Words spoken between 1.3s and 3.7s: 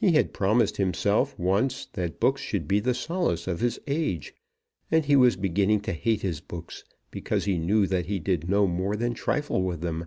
once that books should be the solace of